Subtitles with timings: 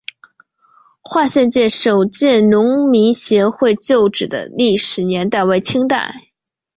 [1.01, 6.29] 化县首届农民协会旧址的历史年代为清代。